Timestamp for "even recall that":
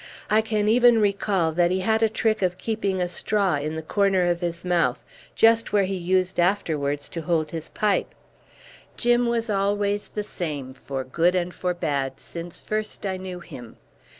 0.67-1.69